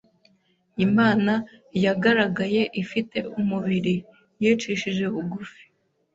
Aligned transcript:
Imana 0.85 1.33
yagaragaye 1.85 2.61
ifite 2.81 3.17
umubiri. 3.39 3.95
Yicishije 4.43 5.05
bugufi. 5.13 5.61